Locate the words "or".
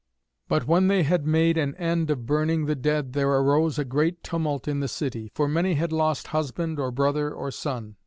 6.79-6.89, 7.31-7.51